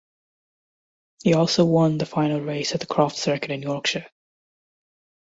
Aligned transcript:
He 1.21 1.35
also 1.35 1.63
won 1.63 1.99
the 1.99 2.07
final 2.07 2.41
race 2.41 2.71
at 2.73 2.79
the 2.79 2.87
Croft 2.87 3.17
circuit 3.17 3.51
in 3.51 3.61
Yorkshire. 3.61 4.07